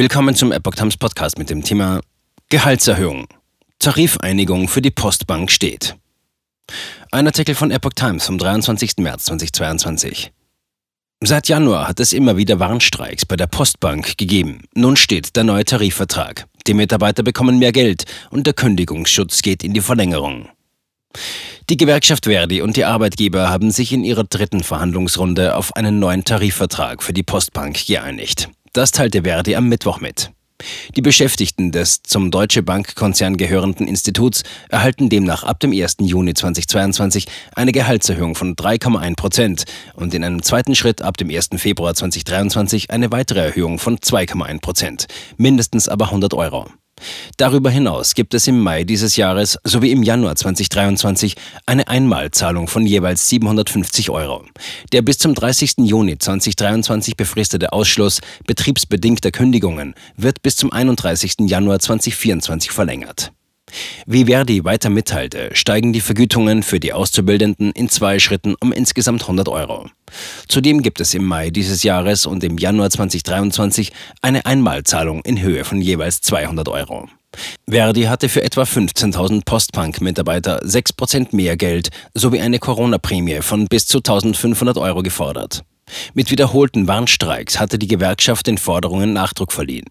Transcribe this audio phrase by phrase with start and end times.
[0.00, 2.00] Willkommen zum Epoch Times Podcast mit dem Thema
[2.48, 3.26] Gehaltserhöhung.
[3.80, 5.94] Tarifeinigung für die Postbank steht.
[7.12, 8.92] Ein Artikel von Epoch Times vom 23.
[8.96, 10.32] März 2022.
[11.22, 14.62] Seit Januar hat es immer wieder Warnstreiks bei der Postbank gegeben.
[14.74, 16.46] Nun steht der neue Tarifvertrag.
[16.66, 20.48] Die Mitarbeiter bekommen mehr Geld und der Kündigungsschutz geht in die Verlängerung.
[21.68, 26.24] Die Gewerkschaft Verdi und die Arbeitgeber haben sich in ihrer dritten Verhandlungsrunde auf einen neuen
[26.24, 28.48] Tarifvertrag für die Postbank geeinigt.
[28.72, 30.30] Das teilte Verdi am Mittwoch mit.
[30.94, 35.96] Die Beschäftigten des zum Deutsche Bank-Konzern gehörenden Instituts erhalten demnach ab dem 1.
[36.00, 39.64] Juni 2022 eine Gehaltserhöhung von 3,1 Prozent
[39.94, 41.48] und in einem zweiten Schritt ab dem 1.
[41.56, 45.06] Februar 2023 eine weitere Erhöhung von 2,1 Prozent,
[45.36, 46.66] mindestens aber 100 Euro.
[47.36, 51.36] Darüber hinaus gibt es im Mai dieses Jahres sowie im Januar 2023
[51.66, 54.44] eine Einmalzahlung von jeweils 750 Euro.
[54.92, 55.78] Der bis zum 30.
[55.78, 61.34] Juni 2023 befristete Ausschluss betriebsbedingter Kündigungen wird bis zum 31.
[61.46, 63.32] Januar 2024 verlängert.
[64.06, 69.22] Wie Verdi weiter mitteilte, steigen die Vergütungen für die Auszubildenden in zwei Schritten um insgesamt
[69.22, 69.88] 100 Euro.
[70.48, 75.64] Zudem gibt es im Mai dieses Jahres und im Januar 2023 eine Einmalzahlung in Höhe
[75.64, 77.08] von jeweils 200 Euro.
[77.68, 83.98] Verdi hatte für etwa 15.000 Postbank-Mitarbeiter 6% mehr Geld sowie eine Corona-Prämie von bis zu
[83.98, 85.62] 1.500 Euro gefordert.
[86.14, 89.86] Mit wiederholten Warnstreiks hatte die Gewerkschaft den Forderungen Nachdruck verliehen.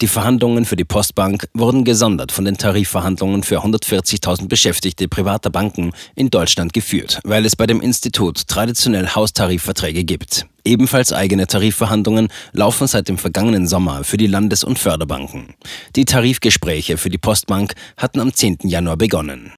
[0.00, 5.92] Die Verhandlungen für die Postbank wurden gesondert von den Tarifverhandlungen für 140.000 Beschäftigte privater Banken
[6.14, 10.46] in Deutschland geführt, weil es bei dem Institut traditionell Haustarifverträge gibt.
[10.64, 15.54] Ebenfalls eigene Tarifverhandlungen laufen seit dem vergangenen Sommer für die Landes- und Förderbanken.
[15.96, 18.58] Die Tarifgespräche für die Postbank hatten am 10.
[18.64, 19.46] Januar begonnen.